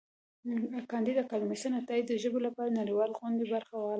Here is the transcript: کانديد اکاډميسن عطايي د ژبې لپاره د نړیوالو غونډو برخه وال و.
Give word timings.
کانديد 0.91 1.17
اکاډميسن 1.19 1.71
عطايي 1.79 2.01
د 2.05 2.11
ژبې 2.23 2.39
لپاره 2.45 2.69
د 2.69 2.77
نړیوالو 2.81 3.17
غونډو 3.19 3.45
برخه 3.53 3.73
وال 3.77 3.87
و. 3.89 3.89